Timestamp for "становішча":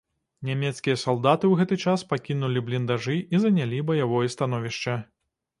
4.37-5.01